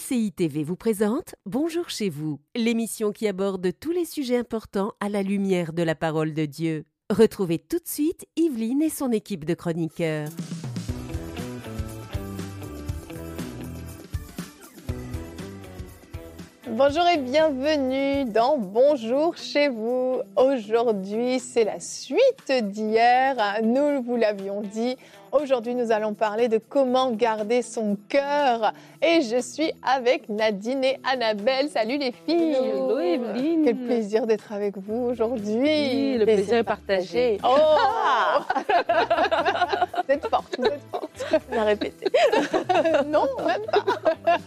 [0.00, 5.08] MCI TV vous présente Bonjour chez vous, l'émission qui aborde tous les sujets importants à
[5.08, 6.84] la lumière de la parole de Dieu.
[7.10, 10.28] Retrouvez tout de suite Yveline et son équipe de chroniqueurs.
[16.68, 20.20] Bonjour et bienvenue dans Bonjour chez vous.
[20.36, 23.36] Aujourd'hui, c'est la suite d'hier.
[23.62, 24.96] Nous vous l'avions dit.
[25.32, 28.72] Aujourd'hui, nous allons parler de comment garder son cœur.
[29.00, 31.68] Et je suis avec Nadine et Annabelle.
[31.68, 32.56] Salut les filles.
[32.56, 33.62] Hello Evelyne.
[33.64, 35.54] Quel plaisir d'être avec vous aujourd'hui.
[35.56, 37.38] Oui, le plaisir est partagé.
[37.44, 37.56] Oh
[40.04, 41.42] Vous êtes forte, vous êtes forte.
[41.52, 42.06] On a répété.
[43.06, 44.38] non, même pas.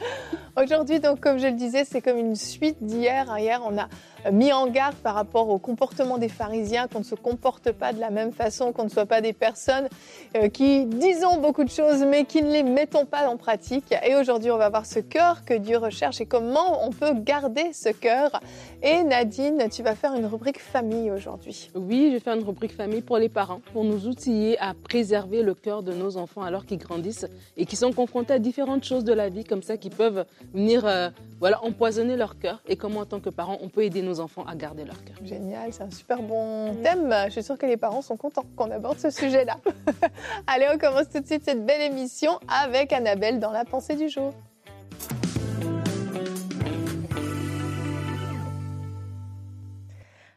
[0.61, 3.33] Aujourd'hui, donc, comme je le disais, c'est comme une suite d'hier.
[3.37, 3.87] Hier, on a
[4.31, 7.99] mis en garde par rapport au comportement des pharisiens, qu'on ne se comporte pas de
[7.99, 9.87] la même façon, qu'on ne soit pas des personnes
[10.35, 13.93] euh, qui disons beaucoup de choses, mais qui ne les mettons pas en pratique.
[14.05, 17.73] Et aujourd'hui, on va voir ce cœur que Dieu recherche et comment on peut garder
[17.73, 18.39] ce cœur.
[18.85, 21.71] Et Nadine, tu vas faire une rubrique famille aujourd'hui.
[21.73, 25.41] Oui, je vais faire une rubrique famille pour les parents, pour nous outiller à préserver
[25.41, 27.25] le cœur de nos enfants alors qu'ils grandissent
[27.55, 30.85] et qui sont confrontés à différentes choses de la vie comme ça qui peuvent venir
[30.85, 31.09] euh,
[31.39, 34.43] voilà, empoisonner leur cœur et comment en tant que parents on peut aider nos enfants
[34.43, 35.15] à garder leur cœur.
[35.23, 37.15] Génial, c'est un super bon thème.
[37.27, 39.59] Je suis sûre que les parents sont contents qu'on aborde ce sujet-là.
[40.47, 44.09] Allez, on commence tout de suite cette belle émission avec Annabelle dans la pensée du
[44.09, 44.33] jour.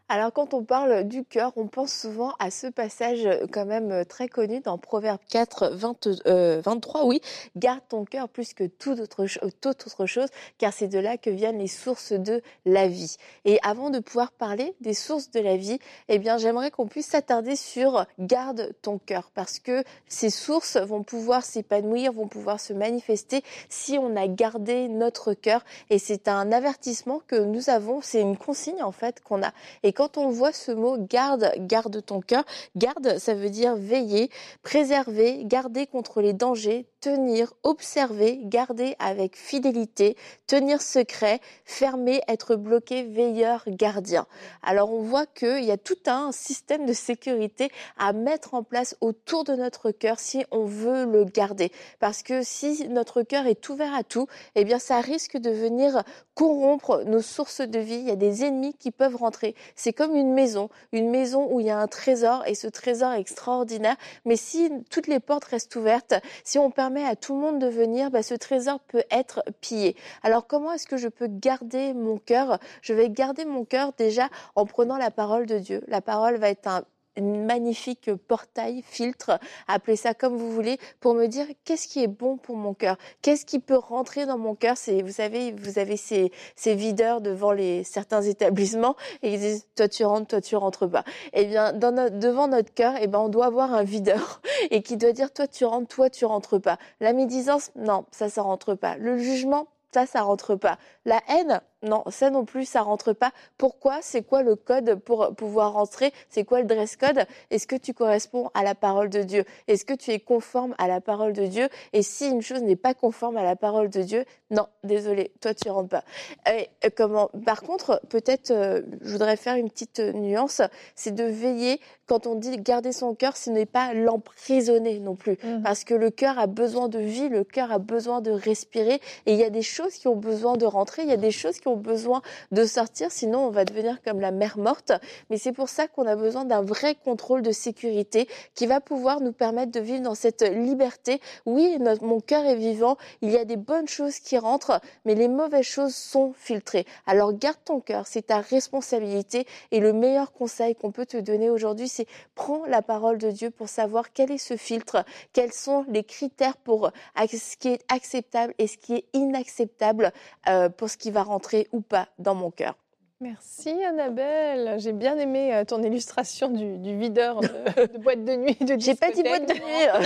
[0.08, 3.90] Alors quand on parle du cœur, on pense souvent à ce passage euh, quand même
[3.90, 7.20] euh, très connu dans Proverbe 4, 23, oui,
[7.56, 11.66] garde ton cœur plus que toute autre, chose, car c'est de là que viennent les
[11.66, 13.16] sources de la vie.
[13.44, 17.08] Et avant de pouvoir parler des sources de la vie, eh bien j'aimerais qu'on puisse
[17.08, 22.72] s'attarder sur garde ton cœur, parce que ces sources vont pouvoir s'épanouir, vont pouvoir se
[22.72, 25.64] manifester si on a gardé notre cœur.
[25.90, 29.52] Et c'est un avertissement que nous avons, c'est une consigne en fait qu'on a.
[29.96, 32.44] quand on voit ce mot garde, garde ton cœur,
[32.76, 34.30] garde, ça veut dire veiller,
[34.62, 40.16] préserver, garder contre les dangers, tenir, observer, garder avec fidélité,
[40.48, 44.26] tenir secret, fermer, être bloqué, veilleur, gardien.
[44.60, 48.96] Alors on voit qu'il y a tout un système de sécurité à mettre en place
[49.00, 51.70] autour de notre cœur si on veut le garder.
[52.00, 56.02] Parce que si notre cœur est ouvert à tout, eh bien ça risque de venir
[56.34, 57.98] corrompre nos sources de vie.
[57.98, 59.54] Il y a des ennemis qui peuvent rentrer.
[59.76, 63.12] C'est comme une maison, une maison où il y a un trésor et ce trésor
[63.12, 63.96] est extraordinaire.
[64.24, 67.66] Mais si toutes les portes restent ouvertes, si on permet à tout le monde de
[67.66, 69.96] venir, bah, ce trésor peut être pillé.
[70.22, 72.58] Alors comment est-ce que je peux garder mon cœur?
[72.82, 75.82] Je vais garder mon cœur déjà en prenant la parole de Dieu.
[75.88, 76.84] La parole va être un
[77.20, 79.38] magnifique portail, filtre,
[79.68, 82.96] appelez ça comme vous voulez, pour me dire qu'est-ce qui est bon pour mon cœur,
[83.22, 84.76] qu'est-ce qui peut rentrer dans mon cœur?
[85.04, 86.30] Vous savez, vous avez ces,
[86.66, 91.04] videurs devant les certains établissements et ils disent toi tu rentres, toi tu rentres pas.
[91.32, 94.40] Eh bien, notre, devant notre cœur, eh ben on doit avoir un videur
[94.70, 96.78] et qui doit dire toi tu rentres, toi tu rentres pas.
[97.00, 98.96] La médisance, non, ça ça rentre pas.
[98.96, 100.78] Le jugement, ça ça rentre pas.
[101.06, 103.30] La haine, non, ça non plus, ça rentre pas.
[103.58, 103.98] Pourquoi?
[104.02, 106.12] C'est quoi le code pour pouvoir rentrer?
[106.28, 107.24] C'est quoi le dress code?
[107.50, 109.44] Est-ce que tu corresponds à la parole de Dieu?
[109.68, 111.68] Est-ce que tu es conforme à la parole de Dieu?
[111.92, 115.54] Et si une chose n'est pas conforme à la parole de Dieu, non, désolé, toi
[115.54, 116.04] tu rentres pas.
[116.52, 117.30] Et comment?
[117.44, 120.60] Par contre, peut-être, euh, je voudrais faire une petite nuance,
[120.94, 125.38] c'est de veiller quand on dit garder son cœur, ce n'est pas l'emprisonner non plus,
[125.42, 125.62] mmh.
[125.62, 129.32] parce que le cœur a besoin de vie, le cœur a besoin de respirer, et
[129.32, 131.58] il y a des choses qui ont besoin de rentrer, il y a des choses
[131.58, 132.22] qui ont besoin
[132.52, 134.92] de sortir, sinon on va devenir comme la mer morte.
[135.30, 139.20] Mais c'est pour ça qu'on a besoin d'un vrai contrôle de sécurité qui va pouvoir
[139.20, 141.20] nous permettre de vivre dans cette liberté.
[141.44, 145.28] Oui, mon cœur est vivant, il y a des bonnes choses qui rentrent, mais les
[145.28, 146.86] mauvaises choses sont filtrées.
[147.06, 151.50] Alors garde ton cœur, c'est ta responsabilité et le meilleur conseil qu'on peut te donner
[151.50, 155.84] aujourd'hui, c'est prends la parole de Dieu pour savoir quel est ce filtre, quels sont
[155.88, 156.90] les critères pour
[157.26, 160.12] ce qui est acceptable et ce qui est inacceptable
[160.48, 162.76] euh, ce qui va rentrer ou pas dans mon cœur.
[163.18, 164.74] Merci Annabelle.
[164.78, 168.58] J'ai bien aimé euh, ton illustration du, videur de, boîte de nuit.
[168.78, 169.62] J'ai pas dit boîte de nuit.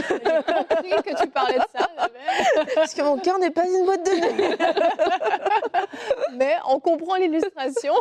[0.09, 2.69] J'ai compris que tu parlais de ça, Annabelle.
[2.77, 4.57] Parce que mon cœur n'est pas une boîte de nuit.
[6.37, 7.95] mais on comprend l'illustration.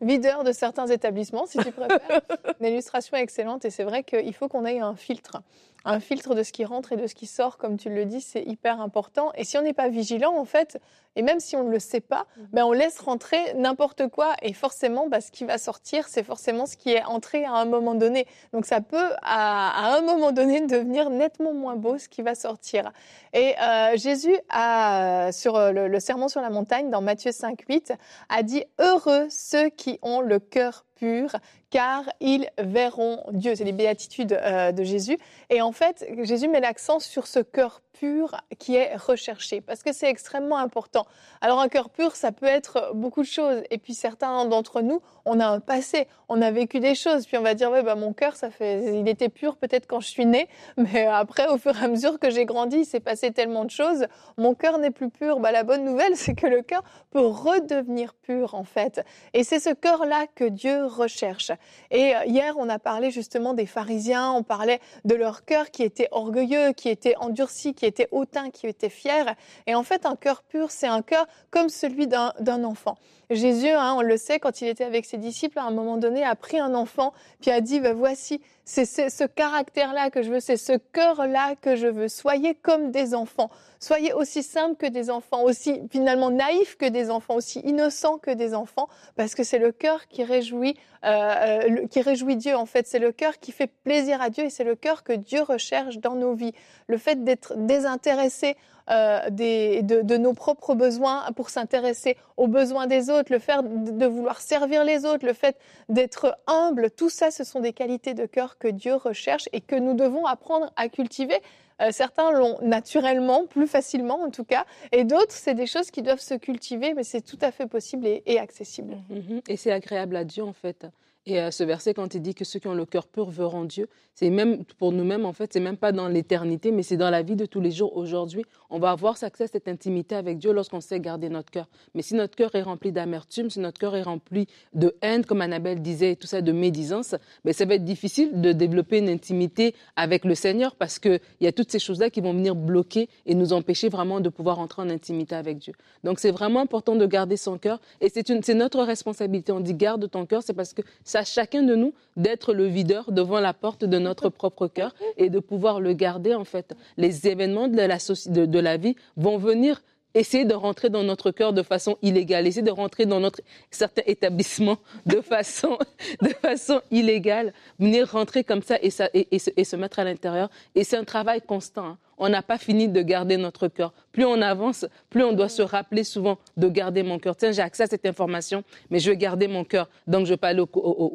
[0.00, 2.20] Videur de certains établissements, si tu préfères.
[2.60, 5.42] Une illustration excellente et c'est vrai qu'il faut qu'on ait un filtre
[5.86, 8.20] un filtre de ce qui rentre et de ce qui sort, comme tu le dis,
[8.20, 9.32] c'est hyper important.
[9.36, 10.78] Et si on n'est pas vigilant, en fait,
[11.14, 12.46] et même si on ne le sait pas, mhm.
[12.52, 14.34] ben on laisse rentrer n'importe quoi.
[14.42, 17.64] Et forcément, ben, ce qui va sortir, c'est forcément ce qui est entré à un
[17.66, 18.26] moment donné.
[18.52, 22.92] Donc ça peut, à, un moment donné, devenir nettement moins beau ce qui va sortir.
[23.32, 27.92] Et euh, Jésus, a, sur le, le sermon sur la montagne, dans Matthieu 5, 8,
[28.28, 31.36] a dit Heureux ceux qui ont le cœur pur,
[31.70, 33.54] car ils verront Dieu.
[33.54, 35.18] C'est les béatitudes euh, de Jésus.
[35.50, 39.92] Et en fait, Jésus met l'accent sur ce cœur pur qui est recherché, parce que
[39.92, 41.06] c'est extrêmement important.
[41.40, 43.62] Alors un cœur pur, ça peut être beaucoup de choses.
[43.70, 47.26] Et puis certains d'entre nous, on a un passé, on a vécu des choses.
[47.26, 50.00] Puis on va dire, ouais, bah, mon cœur, ça fait, il était pur peut-être quand
[50.00, 53.00] je suis née, mais après, au fur et à mesure que j'ai grandi, il s'est
[53.00, 54.06] passé tellement de choses.
[54.36, 55.40] Mon cœur n'est plus pur.
[55.40, 59.04] Bah, la bonne nouvelle, c'est que le cœur peut redevenir pur, en fait.
[59.32, 61.50] Et c'est ce cœur-là que Dieu recherche.
[61.90, 65.82] Et euh, hier, on a parlé justement des pharisiens, on parlait de leur cœur qui
[65.82, 69.34] était orgueilleux, qui était endurci, qui était hautain, qui était fier.
[69.66, 72.96] Et en fait, un cœur pur, c'est un cœur comme celui d'un enfant.
[73.30, 76.24] Jésus, hein, on le sait, quand il était avec ses disciples, à un moment donné,
[76.24, 80.40] a pris un enfant, puis a dit, bah, voici, c'est ce caractère-là que je veux,
[80.40, 82.08] c'est ce cœur-là que je veux.
[82.08, 83.48] Soyez comme des enfants.
[83.78, 88.32] Soyez aussi simples que des enfants, aussi finalement naïfs que des enfants, aussi innocents que
[88.32, 92.56] des enfants, parce que c'est le cœur qui réjouit, euh, euh qui réjouit Dieu.
[92.56, 95.12] En fait, c'est le cœur qui fait plaisir à Dieu et c'est le cœur que
[95.12, 96.52] Dieu recherche dans nos vies.
[96.88, 98.56] Le fait d'être désintéressé
[98.90, 104.40] euh, de, nos propres besoins pour s'intéresser aux besoins des autres, le fait de vouloir
[104.40, 105.56] servir les autres, le fait
[105.88, 109.76] d'être humble, tout ça, ce sont des qualités de cœur que Dieu recherche et que
[109.76, 111.40] nous devons apprendre à cultiver.
[111.82, 116.02] Euh, certains l'ont naturellement, plus facilement en tout cas, et d'autres, c'est des choses qui
[116.02, 118.96] doivent se cultiver, mais c'est tout à fait possible et, et accessible.
[119.10, 119.42] Mhm.
[119.48, 120.86] Et c'est agréable à Dieu en fait.
[121.26, 123.64] Et euh, ce verset, quand il dit que ceux qui ont le cœur pur verront
[123.64, 127.10] Dieu, c'est même pour nous-mêmes, en fait, c'est même pas dans l'éternité, mais c'est dans
[127.10, 127.96] la vie de tous les jours.
[127.96, 131.68] Aujourd'hui, on va avoir accès à cette intimité avec Dieu lorsqu'on sait garder notre cœur.
[131.94, 135.40] Mais si notre cœur est rempli d'amertume, si notre cœur est rempli de haine, comme
[135.40, 139.74] Annabelle disait, tout ça, de médisance, ben, ça va être difficile de développer une intimité
[139.96, 143.34] avec le Seigneur parce qu'il y a toutes ces choses-là qui vont venir bloquer et
[143.34, 145.72] nous empêcher vraiment de pouvoir entrer en intimité avec Dieu.
[146.04, 149.50] Donc, c'est vraiment important de garder son cœur et c'est notre responsabilité.
[149.50, 150.82] On dit garde ton cœur, c'est parce que
[151.16, 155.30] à chacun de nous d'être le videur devant la porte de notre propre cœur et
[155.30, 156.74] de pouvoir le garder en fait.
[156.96, 159.82] Les événements de la, de la vie vont venir
[160.14, 163.40] essayer de rentrer dans notre cœur de façon illégale, essayer de rentrer dans notre
[163.70, 165.78] certain établissement de façon,
[166.22, 170.04] de façon illégale, venir rentrer comme ça et, ça, et, se, et se, mettre à
[170.04, 170.48] l'intérieur.
[170.74, 171.86] Et c'est un travail constant.
[171.86, 173.92] Hein on n'a pas fini de garder notre cœur.
[174.12, 177.36] Plus on avance, plus on doit se rappeler souvent de garder mon cœur.
[177.36, 179.88] Tiens, j'ai accès à cette information, mais je veux garder mon cœur.
[180.06, 180.62] Donc, je vais pas aller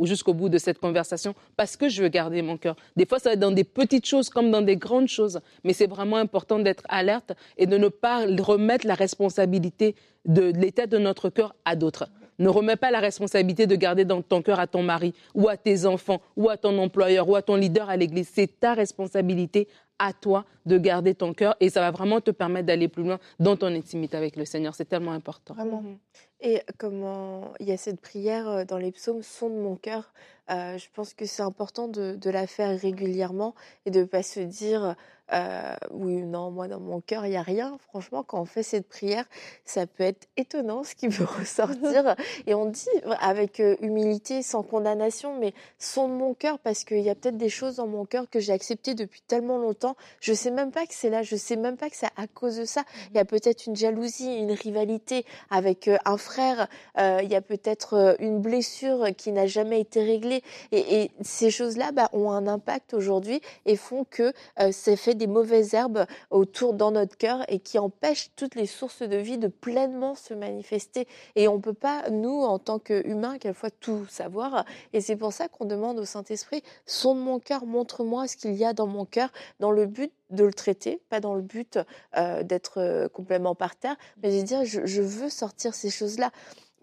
[0.03, 2.75] jusqu'au bout de cette conversation parce que je veux garder mon cœur.
[2.95, 5.74] Des fois, ça va être dans des petites choses comme dans des grandes choses, mais
[5.74, 9.95] c'est vraiment important d'être alerte et de ne pas remettre la responsabilité
[10.25, 12.09] de l'état de notre cœur à d'autres.
[12.39, 15.57] Ne remets pas la responsabilité de garder dans ton cœur à ton mari ou à
[15.57, 18.31] tes enfants ou à ton employeur ou à ton leader à l'église.
[18.33, 19.68] C'est ta responsabilité
[20.01, 23.19] à toi de garder ton cœur et ça va vraiment te permettre d'aller plus loin
[23.39, 24.74] dans ton intimité avec le Seigneur.
[24.74, 25.53] C'est tellement important.
[25.53, 25.81] Vraiment.
[25.81, 25.98] Mhm.
[26.42, 30.12] Et comment il y a cette prière euh, dans les psaumes, sonde mon cœur.
[30.50, 33.53] Euh, je pense que c'est important de, de, la faire régulièrement
[33.86, 34.95] et de ne pas se dire
[35.33, 37.77] euh, oui, non, moi dans mon cœur, il n'y a rien.
[37.89, 39.25] Franchement, quand on fait cette prière,
[39.65, 42.15] ça peut être étonnant ce qui peut ressortir.
[42.47, 42.87] Et on dit
[43.19, 47.37] avec euh, humilité, sans condamnation, mais son de mon cœur, parce qu'il y a peut-être
[47.37, 49.95] des choses dans mon cœur que j'ai acceptées depuis tellement longtemps.
[50.19, 52.57] Je sais même pas que c'est là, je sais même pas que c'est à cause
[52.57, 52.83] de ça.
[53.11, 56.67] Il y a peut-être une jalousie, une rivalité avec euh, un frère.
[56.97, 60.43] il y a peut-être une blessure qui n'a jamais été réglée.
[60.71, 64.33] Et, et ces choses-là bah, ont un impact aujourd'hui et font que
[64.71, 69.03] c'est fait des mauvaises herbes autour dans notre cœur et qui empêchent toutes les sources
[69.03, 71.07] de vie de pleinement se manifester.
[71.35, 74.65] Et on ne peut pas, nous, en tant qu'humains, quelquefois tout savoir.
[74.93, 78.65] Et c'est pour ça qu'on demande au Saint-Esprit, sonde mon cœur, montre-moi ce qu'il y
[78.65, 81.77] a dans mon cœur, dans le but de le traiter, pas dans le but
[82.17, 86.31] euh, d'être euh, complètement par terre, mais de dire je veux sortir ces choses-là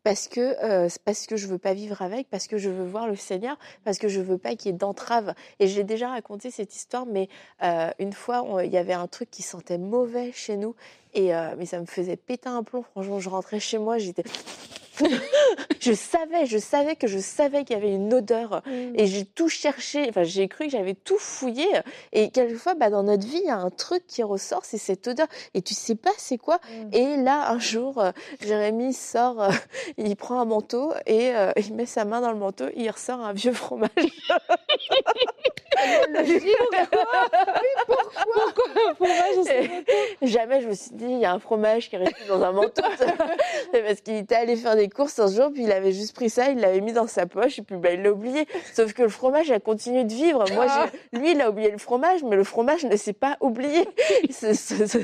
[0.08, 3.08] parce que euh, parce que je veux pas vivre avec, parce que je veux voir
[3.08, 5.34] le Seigneur, parce que je veux pas qu'il y ait d'entrave.
[5.60, 7.28] Et j'ai déjà raconté cette histoire, mais
[7.62, 10.74] euh, une fois il y avait un truc qui sentait mauvais chez nous
[11.12, 12.84] et euh, mais ça me faisait péter un plomb.
[12.84, 14.22] Franchement, je rentrais chez moi, j'étais
[15.80, 18.92] je savais, je savais que je savais qu'il y avait une odeur Mm.
[18.94, 20.06] et j'ai tout cherché.
[20.08, 21.66] Enfin, j'ai cru que j'avais tout fouillé.
[22.12, 25.06] Et quelquefois, bah, dans notre vie, il y a un truc qui ressort, c'est cette
[25.08, 25.26] odeur.
[25.54, 26.58] Et tu sais pas c'est quoi.
[26.70, 26.94] Mm.
[26.94, 29.50] Et là, un jour, euh, Jérémy sort, euh,
[29.98, 32.66] il prend un manteau et euh, il met sa main dans le manteau.
[32.76, 33.90] Il ressort un vieux fromage.
[38.86, 39.46] Un fromage.
[40.22, 42.42] Et jamais je me suis dit, il y a un fromage qui est resté dans
[42.42, 42.82] un manteau.
[43.72, 46.50] Parce qu'il était allé faire des courses un jour, puis il avait juste pris ça,
[46.50, 48.46] il l'avait mis dans sa poche, et puis bah, il l'a oublié.
[48.74, 50.44] Sauf que le fromage a continué de vivre.
[50.54, 50.66] Moi,
[51.12, 53.88] j'ai- lui, il a oublié le fromage, mais le fromage ne s'est pas oublié.
[54.30, 54.98] Ce- ce- ce-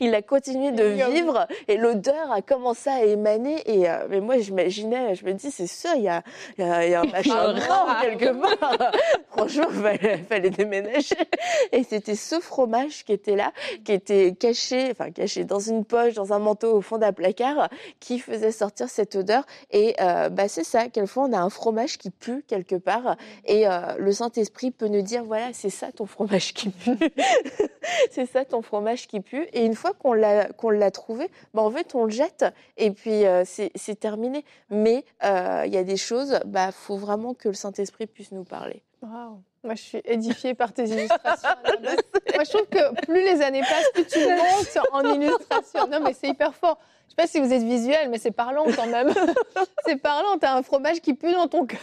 [0.00, 3.62] Il a continué de vivre, et l'odeur a commencé à émaner.
[3.66, 6.22] Et euh, mais moi, j'imaginais, je me dis, c'est sûr, il y a,
[6.58, 8.92] il y a, y a un machin mort quelque part.
[9.30, 11.16] Franchement, il fallait, fallait déménager.
[11.72, 13.52] Et c'était ce fromage qui était là,
[13.84, 17.68] qui était caché, enfin caché dans une poche, dans un manteau au fond d'un placard,
[18.00, 19.44] qui faisait sortir cette odeur.
[19.70, 23.66] Et euh, bah c'est ça, quelquefois on a un fromage qui pue quelque part, et
[23.66, 26.98] euh, le Saint-Esprit peut nous dire voilà, c'est ça ton fromage qui pue,
[28.10, 29.46] c'est ça ton fromage qui pue.
[29.52, 32.44] Et une fois qu'on l'a qu'on l'a trouvé, bah en fait on le jette,
[32.76, 34.44] et puis euh, c'est c'est terminé.
[34.70, 38.44] Mais euh, il y a des choses, bah faut vraiment que le Saint-Esprit puisse nous
[38.44, 38.82] parler.
[39.02, 39.42] Waouh.
[39.64, 41.48] Moi, je suis édifiée par tes illustrations.
[41.82, 45.86] Moi, je trouve que plus les années passent, plus tu montes en illustration.
[45.90, 46.78] Non, mais c'est hyper fort.
[47.06, 49.12] Je sais pas si vous êtes visuel, mais c'est parlant quand même.
[49.86, 50.38] c'est parlant.
[50.38, 51.80] T'as un fromage qui pue dans ton cœur.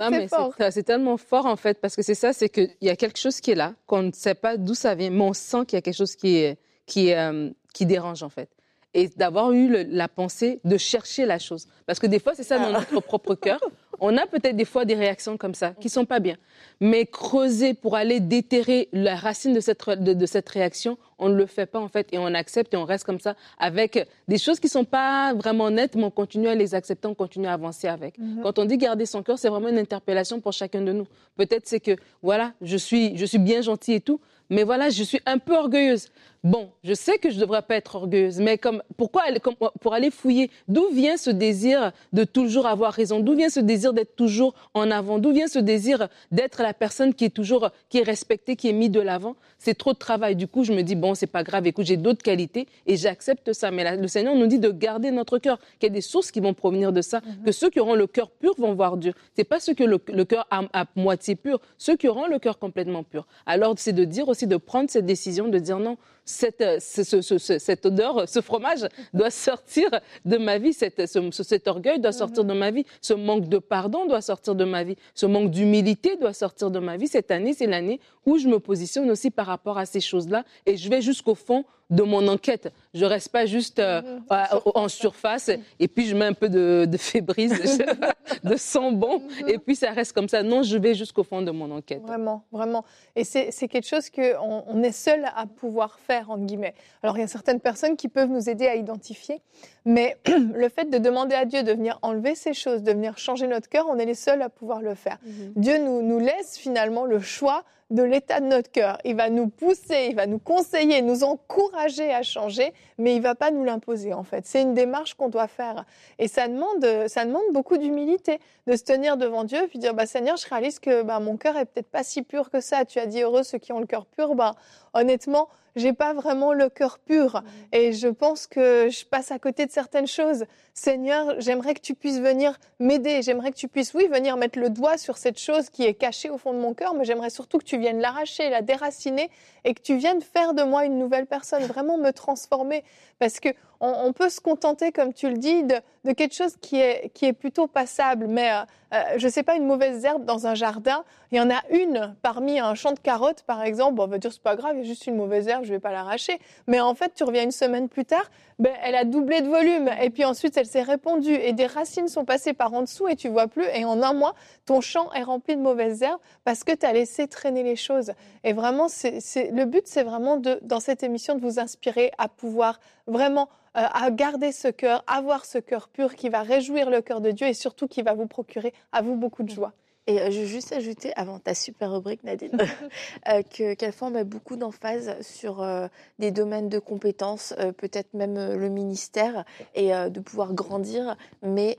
[0.00, 2.74] Non, C'est mais c'est c'est tellement fort en fait, parce que c'est ça, c'est qu'il
[2.80, 5.24] y a quelque chose qui est là, qu'on ne sait pas d'où ça vient, mais
[5.24, 8.30] on sent qu'il y a quelque chose qui, est, qui, est, euh, qui dérange en
[8.30, 8.48] fait.
[8.92, 11.68] Et d'avoir eu le- la pensée de chercher la chose.
[11.86, 13.60] Parce que des fois, c'est ça dans notre propre cœur.
[14.00, 16.36] On a peut-être des fois des réactions comme ça, qui sont pas bien.
[16.80, 21.34] Mais creuser pour aller déterrer la racine de cette, de, de cette réaction, on ne
[21.36, 22.08] le fait pas en fait.
[22.12, 25.70] Et on accepte et on reste comme ça avec des choses qui sont pas vraiment
[25.70, 28.14] nettes, mais on continue à les accepter, on continue à avancer avec.
[28.42, 31.06] Quand on dit garder son cœur, c'est vraiment une interpellation pour chacun de nous.
[31.36, 31.92] Peut-être c'est que,
[32.22, 35.54] voilà, je suis, je suis bien gentille et tout, mais voilà, je suis un peu
[35.56, 36.08] orgueilleuse.
[36.42, 39.92] Bon, je sais que je ne devrais pas être orgueilleuse, mais comme, pourquoi comme- pour
[39.92, 43.20] aller fouiller, d'où vient ce désir de toujours avoir raison?
[43.20, 45.18] D'où vient ce désir d'être toujours en avant?
[45.18, 48.72] D'où vient ce désir d'être la personne qui est toujours, qui est respectée, qui est
[48.72, 49.36] mise de l'avant?
[49.58, 50.34] C'est trop de travail.
[50.34, 53.52] Du coup, je me dis, bon, c'est pas grave, écoute, j'ai d'autres qualités et j'accepte
[53.52, 53.70] ça.
[53.70, 56.40] Mais le Seigneur nous dit de garder notre cœur, qu'il y a des sources qui
[56.40, 59.12] vont provenir de ça, que ceux qui auront le cœur pur vont voir Dieu.
[59.36, 62.28] C'est pas ceux qui ont le, le cœur à, à moitié pur, ceux qui auront
[62.28, 63.26] le cœur complètement pur.
[63.44, 67.02] Alors, c'est de dire aussi, de prendre cette décision, de dire non, cette, euh, ce-
[67.04, 69.88] ce- ce- ce- cette odeur, ce fromage doit sortir
[70.24, 73.58] de ma vie, cette, ce- cet orgueil doit sortir de ma vie, ce manque de
[73.58, 77.08] pardon doit sortir de ma vie, ce manque d'humilité doit sortir de ma vie.
[77.08, 80.76] Cette année, c'est l'année où je me positionne aussi par rapport à ces choses-là et
[80.76, 82.72] je vais jusqu'au fond de mon enquête.
[82.92, 84.60] Je reste pas juste euh, Mhm.
[84.74, 87.78] en surface et puis je mets un peu de, de fébrise,
[88.44, 90.42] de sang bon et puis ça reste comme ça.
[90.42, 92.02] Non, je vais jusqu'au fond de mon enquête.
[92.02, 92.84] Vraiment, vraiment.
[93.16, 96.74] Et c'est quelque chose qu'on on est seul à pouvoir faire, entre guillemets.
[97.02, 99.40] Alors, il y a certaines personnes qui peuvent nous aider à identifier,
[99.84, 103.46] mais le fait de demander à Dieu de venir enlever ces choses, de venir changer
[103.46, 105.18] notre cœur, on est les seuls à pouvoir le faire.
[105.56, 108.98] Dieu nous, nous laisse finalement le choix de l'état de notre cœur.
[109.04, 113.34] Il va nous pousser, il va nous conseiller, nous encourager à changer, mais il va
[113.34, 114.46] pas nous l'imposer en fait.
[114.46, 115.84] C'est une démarche qu'on doit faire.
[116.18, 120.06] Et ça demande, ça demande beaucoup d'humilité, de se tenir devant Dieu, puis dire, bah,
[120.06, 122.84] Seigneur, je réalise que bah, mon cœur est peut-être pas si pur que ça.
[122.84, 124.34] Tu as dit heureux ceux qui ont le cœur pur.
[124.34, 124.54] Bah,
[124.94, 127.42] honnêtement, j'ai pas vraiment le cœur pur.
[127.72, 130.44] Et je pense que je passe à côté de certaines choses.
[130.74, 133.22] Seigneur, j'aimerais que tu puisses venir m'aider.
[133.22, 136.30] J'aimerais que tu puisses, oui, venir mettre le doigt sur cette chose qui est cachée
[136.30, 139.30] au fond de mon cœur, mais j'aimerais surtout que tu viennes l'arracher, la déraciner
[139.64, 142.84] et que tu viennes faire de moi une nouvelle personne, vraiment me transformer.
[143.18, 147.10] Parce que on, peut se contenter, comme tu le dis, de, quelque chose qui est,
[147.14, 148.26] qui est plutôt passable.
[148.28, 151.50] Mais euh, euh, je sais pas, une mauvaise herbe dans un jardin, il y en
[151.50, 153.94] a une parmi un champ de carottes, par exemple.
[153.94, 155.70] Bon, on va dire c'est pas grave, il y a juste une mauvaise herbe, je
[155.70, 156.38] vais pas l'arracher.
[156.66, 159.88] Mais en fait, tu reviens une semaine plus tard, ben, elle a doublé de volume.
[160.02, 163.16] Et puis ensuite, elle s'est répandue et des racines sont passées par en dessous et
[163.16, 163.64] tu vois plus.
[163.74, 164.34] Et en un mois,
[164.66, 168.12] ton champ est rempli de mauvaises herbes parce que tu as laissé traîner les choses.
[168.44, 172.28] Et vraiment, c'est- le but, c'est vraiment de, dans cette émission de vous inspirer à
[172.28, 172.80] pouvoir
[173.10, 177.20] vraiment euh, à garder ce cœur, avoir ce cœur pur qui va réjouir le cœur
[177.20, 179.72] de Dieu et surtout qui va vous procurer à vous beaucoup de joie.
[180.06, 182.50] Et euh, je veux juste ajouter, avant ta super rubrique, Nadine,
[183.28, 185.88] euh, que qu'elle met beaucoup d'emphase sur euh,
[186.18, 191.16] des domaines de compétences, peut-être même le ministère, et de pouvoir grandir.
[191.42, 191.76] Mais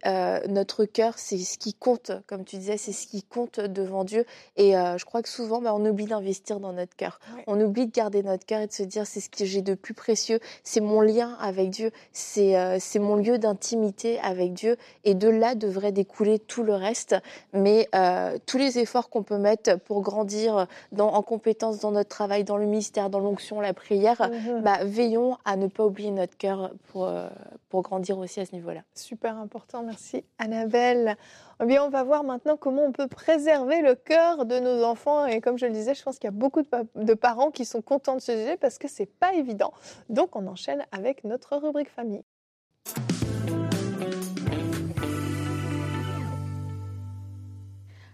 [0.48, 4.26] notre cœur, c'est ce qui compte, comme tu disais, c'est ce qui compte devant Dieu.
[4.56, 7.20] Et je crois que souvent, bah, on oublie d'investir dans notre cœur.
[7.48, 9.74] On oublie de garder notre cœur et de se dire, c'est ce que j'ai de
[9.74, 14.78] plus précieux, c'est mon lien avec Dieu, c'est c'est mon lieu d'intimité avec Dieu.
[15.04, 17.16] Et de là devrait découler tout le reste.
[17.54, 18.11] Mais euh,
[18.46, 22.66] tous les efforts qu'on peut mettre pour grandir en compétences dans notre travail, dans le
[22.66, 24.62] ministère, dans l'onction, la prière, mhm.
[24.62, 27.28] bah, veillons à ne pas oublier notre cœur pour, euh,
[27.70, 28.82] pour grandir aussi à ce niveau-là.
[28.96, 31.18] Super important, merci Annabelle.
[31.62, 35.26] Eh bien, on va voir maintenant comment on peut préserver le cœur de nos enfants.
[35.26, 37.66] Et comme je le disais, je pense qu'il y a beaucoup de, de, parents qui
[37.66, 39.72] sont contents de ce sujet parce que c'est pas évident.
[40.10, 42.24] Donc, on enchaîne avec notre rubrique famille.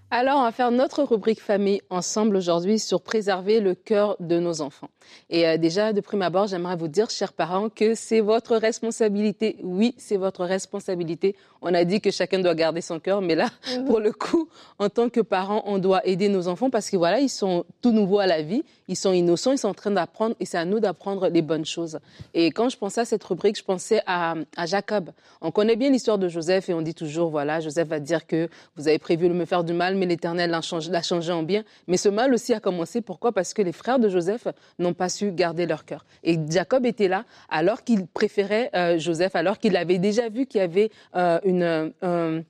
[0.09, 4.61] Alors, on va faire notre rubrique famille ensemble aujourd'hui sur préserver le cœur de nos
[4.61, 4.89] enfants.
[5.29, 9.57] Et euh, déjà, de prime abord, j'aimerais vous dire, chers parents, que c'est votre responsabilité.
[9.63, 11.35] Oui, c'est votre responsabilité.
[11.61, 13.49] On a dit que chacun doit garder son cœur, mais là,
[13.85, 14.47] pour le coup,
[14.79, 17.91] en tant que parents, on doit aider nos enfants parce que voilà, ils sont tout
[17.91, 20.65] nouveaux à la vie, ils sont innocents, ils sont en train d'apprendre et c'est à
[20.65, 21.99] nous d'apprendre les bonnes choses.
[22.33, 25.11] Et quand je pensais à cette rubrique, je pensais à, à Jacob.
[25.41, 28.49] On connaît bien l'histoire de Joseph et on dit toujours, voilà, Joseph va dire que
[28.75, 31.63] vous avez prévu de me faire du mal, mais l'Éternel l'a changé, en bien.
[31.87, 33.01] Mais ce mal aussi a commencé.
[33.01, 33.31] Pourquoi?
[33.31, 34.47] Parce que les frères de Joseph
[34.79, 36.05] n'ont pas su garder leur cœur.
[36.23, 40.61] Et Jacob était là alors qu'il préférait euh, Joseph, alors qu'il avait déjà vu qu'il
[40.61, 42.43] y avait euh, une,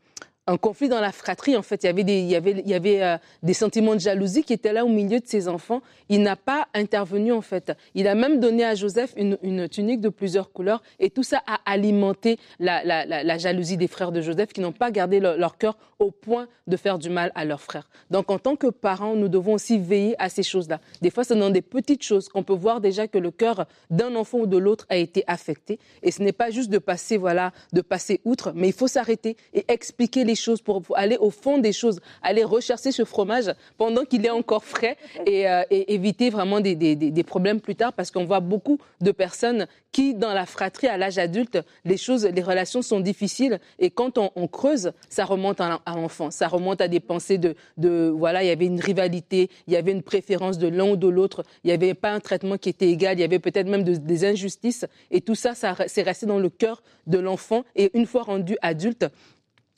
[0.48, 1.56] un conflit dans la fratrie.
[1.58, 5.20] En fait, il y avait euh, des sentiments de jalousie qui étaient là au milieu
[5.20, 5.82] de ses enfants.
[6.10, 7.74] Il n'a pas intervenu en fait.
[7.94, 11.60] Il a même donné à Joseph une, tunique de plusieurs couleurs et tout ça a
[11.66, 16.48] alimenté la, jalousie des frères de Joseph qui n'ont pas gardé leur, cœur au point
[16.68, 17.90] de faire du mal à leurs frères.
[18.10, 20.80] Donc, en tant que parents, nous devons aussi veiller à ces choses-là.
[21.02, 24.16] Des fois, c'est dans des petites choses qu'on peut voir déjà que le cœur d'un
[24.16, 25.80] enfant ou de l'autre a été affecté.
[26.04, 29.36] Et ce n'est pas juste de passer, voilà, de passer outre, mais il faut s'arrêter
[29.54, 34.06] et expliquer les choses, pour, aller au fond des choses, aller rechercher ce fromage pendant
[34.06, 38.26] qu'il est encore frais et, euh, éviter vraiment des, des, problèmes plus tard parce qu'on
[38.26, 42.82] voit beaucoup de personnes qui, dans la fratrie à l'âge adulte, les choses, les relations
[42.82, 47.38] sont difficiles et quand on, creuse, ça remonte à, l'enfant, ça remonte à des pensées
[47.38, 50.92] de, de, voilà, il y avait une rivalité, il y avait une préférence de l'un
[50.92, 53.40] ou de l'autre, il n'y avait pas un traitement qui était égal, il y avait
[53.40, 54.86] peut-être même des injustices.
[55.12, 57.64] Et tout ça, ça c'est resté dans le cœur de l'enfant.
[57.76, 59.06] Et une fois rendu adulte,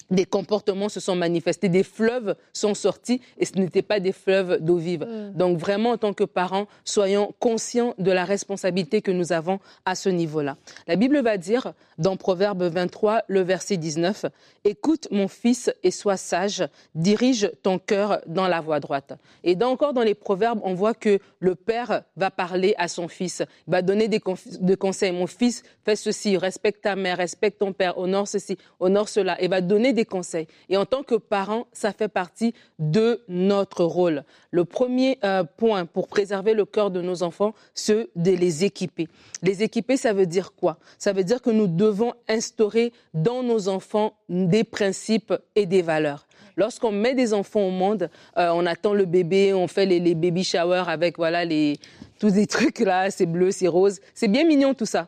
[0.10, 4.60] des comportements se sont manifestés, des fleuves sont sortis et ce n'étaient pas des fleuves
[4.60, 5.06] d'eau vive.
[5.06, 5.34] Mm.
[5.34, 9.96] Donc vraiment, en tant que parents, soyons conscients de la responsabilité que nous avons à
[9.96, 10.58] ce niveau-là.
[10.88, 14.26] La Bible va dire dans Proverbe 23, le verset 19,
[14.66, 16.64] Écoute mon fils et sois sage,
[16.96, 19.14] dirige ton cœur dans la voie droite.
[19.44, 23.44] Et encore dans les Proverbes, on voit que le père va parler à son fils,
[23.68, 24.22] va donner des,
[24.60, 25.12] des conseils.
[25.12, 29.48] Mon fils, fais ceci, respecte ta mère, respecte ton père, honore ceci, honore cela, et
[29.48, 30.48] va donner des conseils.
[30.70, 34.24] Et en tant que parent, ça fait partie de notre rôle.
[34.52, 39.08] Le premier euh, point pour préserver le cœur de nos enfants, c'est de les équiper.
[39.42, 40.78] Les équiper, ça veut dire quoi?
[40.98, 46.28] Ça veut dire que nous devons instaurer dans nos enfants des principes et des valeurs.
[46.56, 50.44] Lorsqu'on met des enfants au monde, euh, on attend le bébé, on fait les, baby
[50.44, 51.78] showers avec voilà les
[52.20, 55.08] tous des trucs là, c'est bleu, c'est rose, c'est bien mignon tout ça.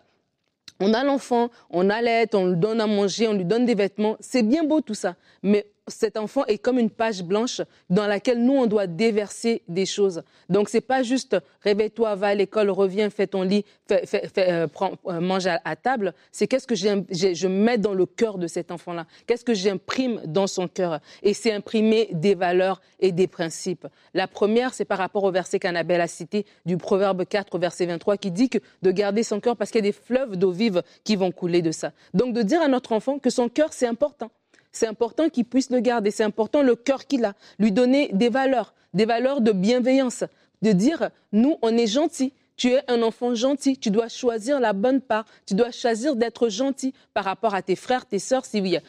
[0.81, 4.17] On a l'enfant, on allait, on lui donne à manger, on lui donne des vêtements.
[4.19, 5.15] C'est bien beau tout ça.
[5.43, 9.85] Mais cet enfant est comme une page blanche dans laquelle nous, on doit déverser des
[9.85, 10.23] choses.
[10.49, 15.19] Donc, c'est pas juste réveille-toi, va à l'école, reviens, fais ton lit, euh, prends, euh,
[15.19, 16.13] mange à, table.
[16.31, 19.05] C'est qu'est-ce que je mets dans le cœur de cet enfant-là?
[19.25, 20.99] Qu'est-ce que j'imprime dans son cœur?
[21.23, 23.87] Et c'est imprimer des valeurs et des principes.
[24.13, 28.17] La première, c'est par rapport au verset qu'Annabelle a cité du Proverbe 4, verset 23,
[28.17, 30.83] qui dit que de garder son cœur parce qu'il y a des fleuves d'eau vive
[31.03, 31.91] qui vont couler de ça.
[32.13, 34.31] Donc, de dire à notre enfant que son cœur, c'est important
[34.71, 36.11] c'est important qu'il puisse le garder.
[36.11, 37.33] C'est important le cœur qu'il a.
[37.59, 40.23] Lui donner des valeurs, des valeurs de bienveillance.
[40.61, 42.33] De dire, nous, on est gentils.
[42.57, 43.77] Tu es un enfant gentil.
[43.77, 45.25] Tu dois choisir la bonne part.
[45.47, 48.81] Tu dois choisir d'être gentil par rapport à tes frères, tes sœurs, y, a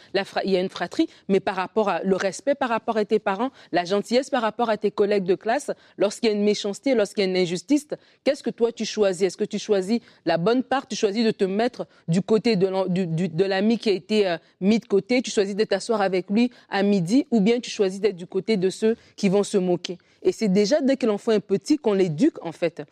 [0.44, 3.18] il y a une fratrie, mais par rapport à le respect par rapport à tes
[3.18, 5.70] parents, la gentillesse par rapport à tes collègues de classe.
[5.96, 7.88] Lorsqu'il y a une méchanceté, lorsqu'il y a une injustice,
[8.24, 9.22] qu'est-ce que toi tu choisis?
[9.22, 10.86] Est-ce que tu choisis la bonne part?
[10.86, 14.86] Tu choisis de te mettre du côté de l'ami qui a été euh, mis de
[14.86, 15.22] côté?
[15.22, 18.56] Tu choisis de t'asseoir avec lui à midi ou bien tu choisis d'être du côté
[18.56, 19.98] de ceux qui vont se moquer?
[20.22, 22.82] Et c'est déjà dès que l'enfant est petit qu'on l'éduque en fait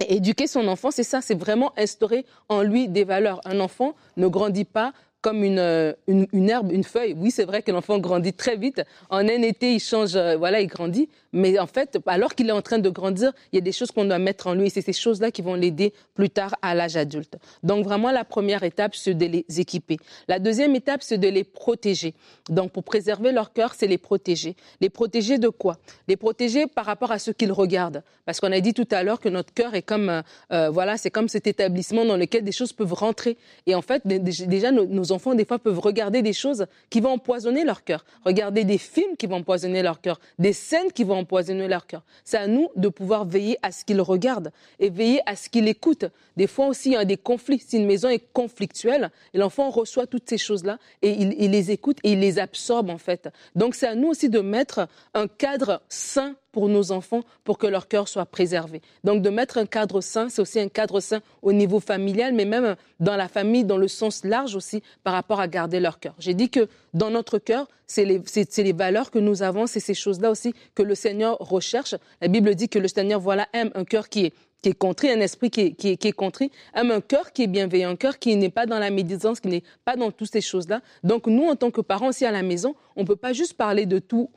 [0.00, 3.40] éduquer son enfant, c'est ça, c'est vraiment instaurer en lui des valeurs.
[3.44, 4.92] Un enfant ne grandit pas
[5.24, 7.16] comme une, une, herbe, une feuille.
[7.18, 8.82] Oui, c'est vrai que l'enfant grandit très vite.
[9.08, 11.08] En un été, il change, voilà, il grandit.
[11.32, 13.90] Mais en fait, alors qu'il est en train de grandir, il y a des choses
[13.90, 16.74] qu'on doit mettre en lui et c'est ces choses-là qui vont l'aider plus tard à
[16.74, 17.36] l'âge adulte.
[17.62, 19.96] Donc vraiment, la première étape, c'est de les équiper.
[20.28, 22.14] La deuxième étape, c'est de les protéger.
[22.50, 24.54] Donc pour préserver leur cœur, c'est les protéger.
[24.82, 25.78] Les protéger de quoi?
[26.06, 28.02] Les protéger par rapport à ce qu'ils regardent.
[28.26, 30.96] Parce qu'on a dit tout à l'heure que notre cœur est comme, euh, euh, voilà,
[30.98, 33.36] c'est comme cet établissement dans lequel des choses peuvent rentrer.
[33.66, 37.10] Et en fait, déjà, nos, nos enfants, des fois, peuvent regarder des choses qui vont
[37.10, 38.04] empoisonner leur cœur.
[38.24, 40.20] Regarder des films qui vont empoisonner leur cœur.
[40.38, 42.02] Des scènes qui vont empoisonner leur cœur.
[42.24, 45.68] C'est à nous de pouvoir veiller à ce qu'ils regardent et veiller à ce qu'ils
[45.68, 46.06] écoutent.
[46.36, 47.58] Des fois aussi, il y a des conflits.
[47.58, 51.98] Si une maison est conflictuelle, l'enfant reçoit toutes ces choses-là et il, il les écoute
[52.02, 53.28] et il les absorbe en fait.
[53.54, 57.66] Donc c'est à nous aussi de mettre un cadre sain pour nos enfants pour que
[57.66, 58.80] leur cœur soit préservé.
[59.02, 62.44] Donc de mettre un cadre sain, c'est aussi un cadre sain au niveau familial, mais
[62.44, 66.14] même dans la famille, dans le sens large aussi, par rapport à garder leur cœur.
[66.20, 68.22] J'ai dit que dans notre cœur, c'est les,
[68.56, 71.96] les, valeurs que nous avons, c'est ces choses-là aussi que le Seigneur recherche.
[72.20, 75.10] La Bible dit que le Seigneur, voilà, aime un cœur qui est qui est contrit,
[75.10, 77.90] un esprit qui est, qui est, qui est contrit, aime un cœur qui est bienveillant,
[77.90, 80.80] un cœur qui n'est pas dans la médisance, qui n'est pas dans toutes ces choses-là.
[81.02, 83.58] Donc nous, en tant que parents aussi à la maison, on ne peut pas juste
[83.58, 84.30] parler de tout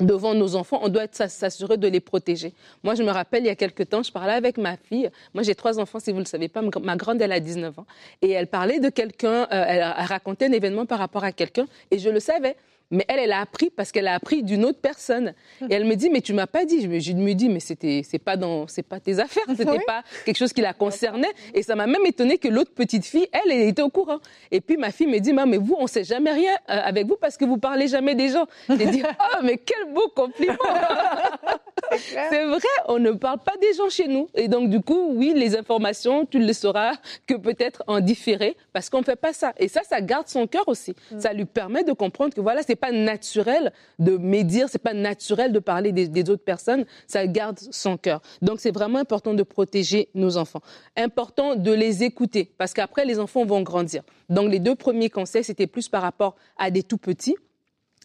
[0.00, 2.52] devant nos enfants, on doit s'assurer de les protéger.
[2.82, 5.10] Moi, je me rappelle, il y a quelques temps, je parlais avec ma fille.
[5.34, 6.62] Moi, j'ai trois enfants, si vous ne le savez pas.
[6.82, 7.86] Ma grande, elle a 19 ans.
[8.22, 11.66] Et elle parlait de quelqu'un, euh, elle racontait un événement par rapport à quelqu'un.
[11.90, 12.56] Et je le savais.
[12.90, 15.34] Mais elle, elle a appris parce qu'elle a appris d'une autre personne.
[15.68, 16.82] Et elle me dit, mais tu m'as pas dit.
[16.82, 19.44] Je me, dis, mais c'était, c'est pas dans, c'est pas tes affaires.
[19.56, 21.30] C'était pas quelque chose qui la concernait.
[21.54, 24.18] Et ça m'a même étonné que l'autre petite fille, elle, elle était au courant.
[24.50, 27.16] Et puis ma fille me dit, mais vous, on sait jamais rien euh, avec vous
[27.16, 28.46] parce que vous parlez jamais des gens.
[28.68, 30.56] J'ai dit, oh, mais quel beau compliment.
[31.96, 34.28] c'est vrai, on ne parle pas des gens chez nous.
[34.34, 36.92] Et donc, du coup, oui, les informations, tu le sauras
[37.26, 39.52] que peut-être en différé parce qu'on fait pas ça.
[39.58, 40.94] Et ça, ça garde son cœur aussi.
[41.10, 41.20] Mm.
[41.20, 45.52] Ça lui permet de comprendre que voilà, c'est pas naturel de médire, c'est pas naturel
[45.52, 48.20] de parler des, autres personnes, ça garde son cœur.
[48.42, 50.60] Donc c'est vraiment important de protéger nos enfants.
[50.96, 54.02] Important de les écouter parce qu'après les enfants vont grandir.
[54.28, 57.36] Donc les deux premiers conseils, c'était plus par rapport à des tout petits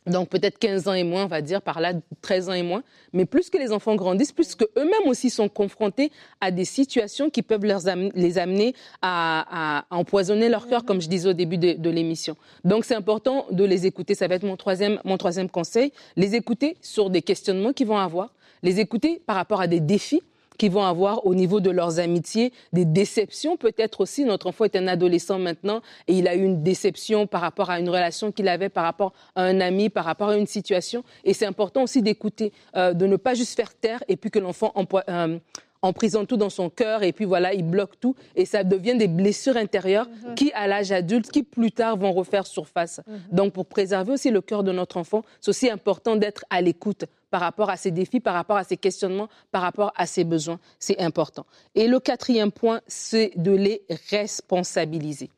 [0.08, 2.84] donc peut-être 15 ans et moins, on va dire, par là 13 ans et moins.
[3.14, 7.42] Mais plus que les enfants grandissent, plus qu'eux-mêmes aussi sont confrontés à des situations qui
[7.42, 12.36] peuvent les amener à, empoisonner leur cœur, comme je disais au début de, l'émission.
[12.64, 14.16] Donc c'est important de les écouter.
[14.16, 15.92] Ça va être mon troisième, mon troisième conseil.
[16.16, 18.34] Les écouter sur des questionnements qu'ils vont avoir.
[18.64, 20.22] Les écouter par rapport à des défis
[20.58, 24.26] qui vont avoir au niveau de leurs amitiés, des déceptions peut-être aussi.
[24.26, 27.80] Notre enfant est un adolescent maintenant et il a eu une déception par rapport à
[27.80, 31.04] une relation qu'il avait, par rapport à un ami, par rapport à une situation.
[31.24, 34.40] Et c'est important aussi d'écouter, euh, de ne pas juste faire taire et puis que
[34.40, 34.74] l'enfant
[35.10, 35.40] euh,
[35.82, 39.08] emprisonne tout dans son cœur et puis voilà, il bloque tout et ça devient des
[39.08, 40.36] blessures intérieures mhm.
[40.36, 43.02] qui, à l'âge adulte, qui plus tard vont refaire surface.
[43.08, 43.20] Mhm.
[43.32, 47.06] Donc, pour préserver aussi le cœur de notre enfant, c'est aussi important d'être à l'écoute
[47.36, 50.58] par rapport à ses défis, par rapport à ses questionnements, par rapport à ses besoins.
[50.80, 51.46] C'est important.
[51.76, 55.30] Et le quatrième point, c'est de les responsabiliser.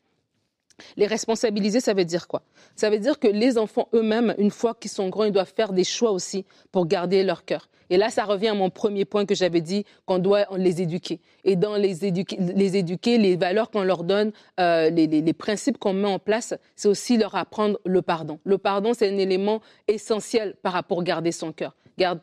[0.96, 2.42] Les responsabiliser, ça veut dire quoi?
[2.76, 5.72] Ça veut dire que les enfants eux-mêmes, une fois qu'ils sont grands, ils doivent faire
[5.72, 7.68] des choix aussi pour garder leur cœur.
[7.90, 11.18] Et là, ça revient à mon premier point que j'avais dit, qu'on doit les éduquer.
[11.42, 14.30] Et dans les éduquer, les, éduquer, les valeurs qu'on leur donne,
[14.60, 18.38] euh, les, les, les, principes qu'on met en place, c'est aussi leur apprendre le pardon.
[18.44, 21.74] Le pardon, c'est un élément essentiel par rapport à garder son cœur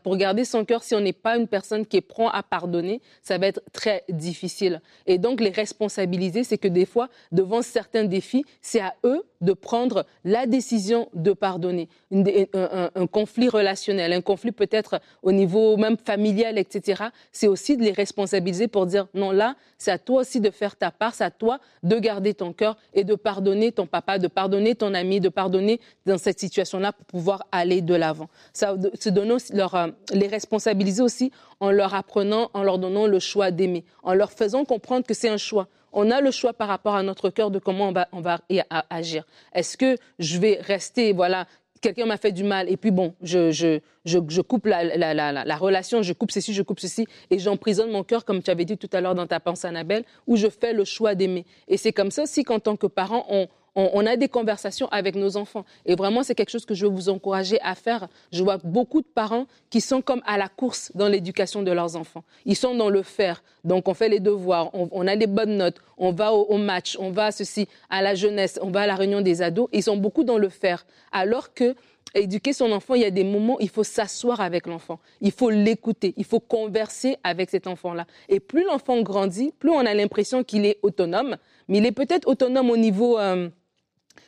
[0.04, 3.02] pour garder son cœur, si on n'est pas une personne qui est prompt à pardonner,
[3.22, 4.82] ça va être très difficile.
[5.06, 9.54] Et donc, les responsabiliser, c'est que des fois, devant certains défis, c'est à eux de
[9.54, 11.88] prendre la décision de pardonner.
[12.12, 17.04] un, conflit relationnel, un conflit peut-être au niveau même familial, etc.
[17.32, 20.76] C'est aussi de les responsabiliser pour dire non, là, c'est à toi aussi de faire
[20.76, 24.28] ta part, c'est à toi de garder ton cœur et de pardonner ton papa, de
[24.28, 28.30] pardonner ton ami, de pardonner dans cette situation-là pour pouvoir aller de l'avant.
[28.54, 33.18] Ça se donne aussi euh, les responsabiliser aussi en leur apprenant, en leur donnant le
[33.20, 35.68] choix d'aimer, en leur faisant comprendre que c'est un choix.
[35.94, 38.42] On a le choix par rapport à notre cœur de comment on va, on va
[38.90, 39.24] agir.
[39.54, 41.48] Est-ce que je vais rester, voilà,
[41.82, 45.32] quelqu'un m'a fait du mal et puis bon, je, je, je, coupe la, la, la,
[45.46, 48.66] la, relation, je coupe ceci, je coupe ceci et j'emprisonne mon cœur, comme tu avais
[48.66, 51.46] dit tout à l'heure dans ta pensée, Annabelle, où je fais le choix d'aimer.
[51.68, 55.16] Et c'est comme ça aussi qu'en tant que parent, on, on, a des conversations avec
[55.16, 55.66] nos enfants.
[55.86, 58.08] Et vraiment, c'est quelque chose que je veux vous encourager à faire.
[58.32, 61.96] Je vois beaucoup de parents qui sont comme à la course dans l'éducation de leurs
[61.96, 62.24] enfants.
[62.46, 63.44] Ils sont dans le faire.
[63.64, 67.12] Donc, on fait les devoirs, on, a des bonnes notes, on va au, match, on
[67.12, 69.68] va à ceci, à la jeunesse, on va à la réunion des ados.
[69.74, 70.86] Ils sont beaucoup dans le faire.
[71.12, 71.76] Alors que
[72.14, 75.34] éduquer son enfant, il y a des moments où il faut s'asseoir avec l'enfant, il
[75.34, 78.06] faut l'écouter, il faut converser avec cet enfant-là.
[78.30, 81.36] Et plus l'enfant grandit, plus on a l'impression qu'il est autonome,
[81.68, 83.20] mais il est peut-être autonome au niveau...
[83.20, 83.50] Euh,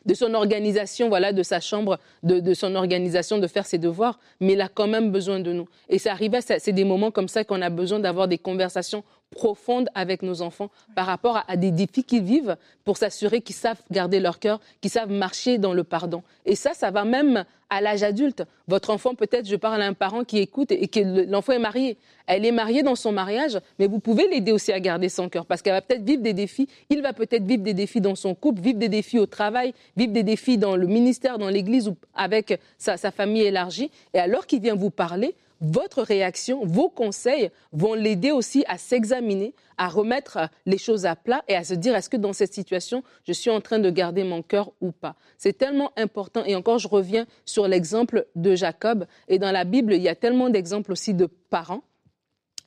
[0.05, 4.53] de son organisation, voilà, de sa chambre, de, son organisation, de faire ses devoirs, mais
[4.53, 5.67] il a quand même besoin de nous.
[5.89, 9.89] Et ça arrive, c'est des moments comme ça qu'on a besoin d'avoir des conversations profondes
[9.93, 14.19] avec nos enfants par rapport à, des défis qu'ils vivent pour s'assurer qu'ils savent garder
[14.19, 16.23] leur cœur, qu'ils savent marcher dans le pardon.
[16.45, 18.43] Et ça, ça va même à l'âge adulte.
[18.67, 21.97] Votre enfant, peut-être, je parle à un parent qui écoute et que l'enfant est marié.
[22.25, 25.45] Elle est mariée dans son mariage, mais vous pouvez l'aider aussi à garder son cœur
[25.45, 26.69] parce qu'elle va peut-être vivre des défis.
[26.89, 30.13] Il va peut-être vivre des défis dans son couple, vivre des défis au travail, vivre
[30.13, 33.91] des défis dans le ministère, dans l'église ou avec sa famille élargie.
[34.13, 39.53] Et alors qu'il vient vous parler, votre réaction, vos conseils vont l'aider aussi à s'examiner,
[39.77, 43.03] à remettre les choses à plat et à se dire est-ce que dans cette situation,
[43.25, 45.15] je suis en train de garder mon cœur ou pas?
[45.37, 46.43] C'est tellement important.
[46.45, 49.05] Et encore, je reviens sur l'exemple de Jacob.
[49.27, 51.83] Et dans la Bible, il y a tellement d'exemples aussi de parents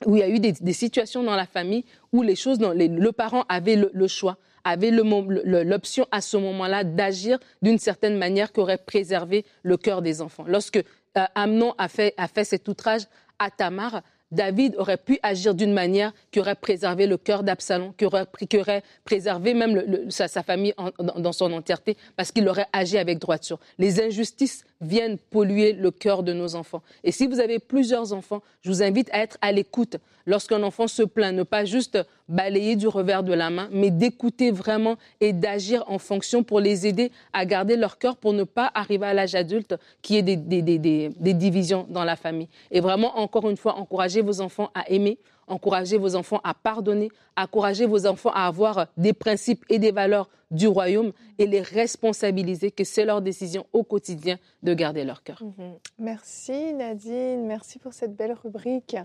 [0.06, 3.44] où il y a eu des, situations dans la famille où les choses, le parent
[3.48, 9.44] avait le, choix avait l'option à ce moment-là d'agir d'une certaine manière qui aurait préservé
[9.62, 10.44] le cœur des enfants.
[10.46, 10.82] Lorsque
[11.16, 13.02] euh, Amnon a fait, cet outrage
[13.38, 18.04] à Tamar, David aurait pu agir d'une manière qui aurait préservé le cœur d'Absalom, qui
[18.04, 23.58] aurait, préservé même sa, famille dans, son entièreté, parce qu'il aurait agi avec droiture.
[23.78, 26.82] Les injustices viennent polluer le cœur de nos enfants.
[27.04, 30.86] Et si vous avez plusieurs enfants, je vous invite à être à l'écoute lorsqu'un enfant
[30.86, 35.32] se plaint, ne pas juste balayer du revers de la main, mais d'écouter vraiment et
[35.32, 39.14] d'agir en fonction pour les aider à garder leur cœur pour ne pas arriver à
[39.14, 42.48] l'âge adulte qui est des, des, divisions dans la famille.
[42.70, 45.18] Et vraiment, encore une fois, encourager vos enfants à aimer,
[45.50, 50.28] encourager vos enfants à pardonner, encourager vos enfants à avoir des principes et des valeurs
[50.50, 55.42] du royaume et les responsabiliser que c'est leur décision au quotidien de garder leur cœur.
[55.42, 55.74] Mhm.
[55.98, 58.96] Merci Nadine, merci pour cette belle rubrique.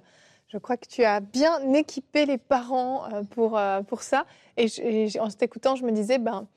[0.48, 4.26] Je crois que tu as bien équipé les parents euh, pour, euh, pour ça.
[4.58, 4.68] Et,
[5.20, 6.48] en t'écoutant, je me disais, ben,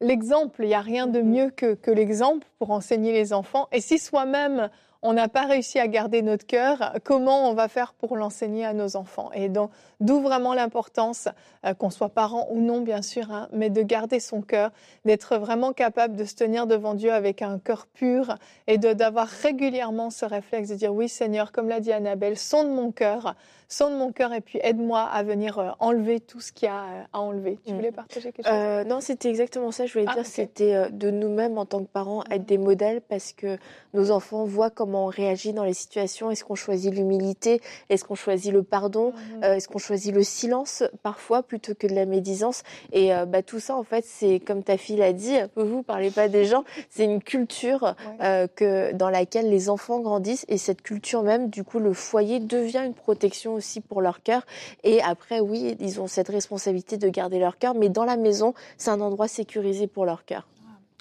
[0.00, 1.30] l'exemple, il n'y a rien de mhm.
[1.30, 3.68] mieux que, que l'exemple pour enseigner les enfants.
[3.70, 4.70] Et si soi-même,
[5.04, 8.72] on n'a pas réussi à garder notre cœur, comment on va faire pour l'enseigner à
[8.72, 9.30] nos enfants?
[9.34, 11.28] Et donc, d'où vraiment l'importance,
[11.66, 14.70] euh, qu'on soit parent ou non, bien sûr, hein, mais de garder son cœur,
[15.04, 20.08] d'être vraiment capable de se tenir devant Dieu avec un cœur pur et d'avoir régulièrement
[20.08, 23.34] ce réflexe de dire oui, Seigneur, comme l'a dit Annabelle, sonde mon cœur
[23.74, 26.84] sonde mon cœur et puis aide-moi à venir euh, enlever tout ce qu'il y a
[26.84, 27.58] euh, à enlever.
[27.66, 27.76] Tu mm.
[27.76, 28.54] voulais partager quelque chose?
[28.54, 29.86] euh, Non, c'était exactement ça.
[29.86, 32.46] Je voulais ah, dire, c'était de nous-mêmes en tant que parents être mm.
[32.46, 33.58] des modèles parce que
[33.92, 36.30] nos enfants voient comment on réagit dans les situations.
[36.30, 37.60] Est-ce qu'on choisit l'humilité?
[37.90, 39.12] Est-ce qu'on choisit le pardon?
[39.40, 39.44] Mm.
[39.44, 42.62] Est-ce qu'on choisit le silence parfois plutôt que de la médisance?
[42.92, 45.34] Et bah, tout ça, en fait, c'est comme ta fille l'a dit.
[45.56, 46.64] Vous parlez pas des gens.
[46.90, 51.80] C'est une culture que dans laquelle les enfants grandissent et cette culture même, du coup,
[51.80, 54.42] le foyer devient une protection aussi pour leur cœur.
[54.82, 58.54] Et après, oui, ils ont cette responsabilité de garder leur cœur, mais dans la maison,
[58.76, 60.46] c'est un endroit sécurisé pour leur cœur.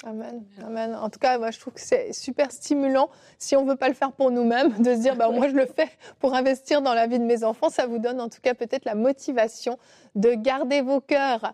[0.05, 0.95] Amen, amen.
[0.95, 3.93] En tout cas, moi, je trouve que c'est super stimulant, si on veut pas le
[3.93, 5.89] faire pour nous-mêmes, de se dire, bah, moi, je le fais
[6.19, 7.69] pour investir dans la vie de mes enfants.
[7.69, 9.77] Ça vous donne, en tout cas, peut-être la motivation
[10.15, 11.53] de garder vos cœurs.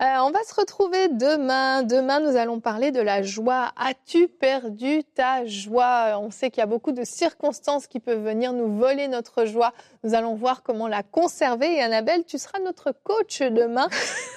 [0.00, 1.82] Euh, on va se retrouver demain.
[1.82, 3.72] Demain, nous allons parler de la joie.
[3.76, 6.18] As-tu perdu ta joie?
[6.20, 9.72] On sait qu'il y a beaucoup de circonstances qui peuvent venir nous voler notre joie.
[10.04, 11.74] Nous allons voir comment la conserver.
[11.74, 13.88] Et Annabelle, tu seras notre coach demain.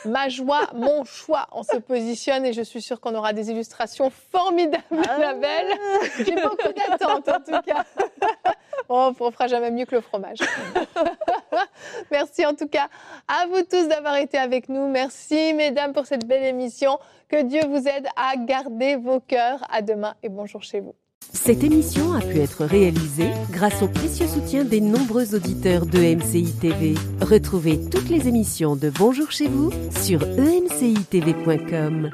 [0.05, 1.47] Ma joie, mon choix.
[1.51, 5.13] On se positionne et je suis sûre qu'on aura des illustrations formidables, ah.
[5.13, 5.77] Annabelle.
[6.17, 7.85] J'ai beaucoup d'attentes en tout cas.
[8.93, 10.39] Oh, on fera jamais mieux que le fromage.
[12.11, 12.89] Merci en tout cas
[13.25, 14.87] à vous tous d'avoir été avec nous.
[14.89, 16.99] Merci mesdames pour cette belle émission.
[17.29, 19.63] Que Dieu vous aide à garder vos cœurs.
[19.71, 20.93] À demain et bonjour chez vous.
[21.33, 26.51] Cette émission a pu être réalisée grâce au précieux soutien des nombreux auditeurs de MCI
[26.59, 26.95] TV.
[27.21, 32.11] Retrouvez toutes les émissions de Bonjour chez vous sur emcitv.com.